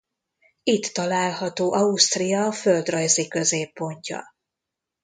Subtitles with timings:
[0.63, 4.35] Itt található Ausztria földrajzi középpontja.